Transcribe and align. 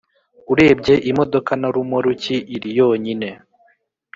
Urebye 0.51 0.93
imodoka 1.09 1.51
na 1.61 1.67
romoruki 1.75 2.35
iri 2.55 2.69
yonyine 2.79 3.29